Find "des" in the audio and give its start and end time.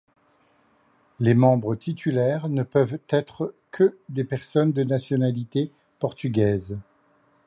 4.09-4.23